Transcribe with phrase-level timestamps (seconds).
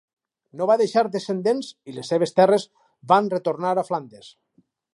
[0.59, 2.65] No va deixar descendents i les seves terres
[3.13, 4.33] van retornar a Flandes.